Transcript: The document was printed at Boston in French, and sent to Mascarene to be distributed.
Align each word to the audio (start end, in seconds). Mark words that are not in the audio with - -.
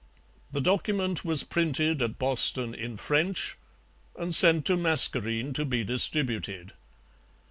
The 0.51 0.61
document 0.61 1.23
was 1.23 1.43
printed 1.43 2.01
at 2.01 2.17
Boston 2.17 2.73
in 2.73 2.97
French, 2.97 3.55
and 4.17 4.33
sent 4.33 4.65
to 4.65 4.75
Mascarene 4.75 5.53
to 5.53 5.63
be 5.63 5.83
distributed. 5.83 6.73